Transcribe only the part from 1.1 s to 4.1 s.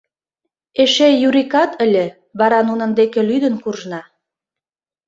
Юрикат ыле, вара нунын деке лӱдын куржна...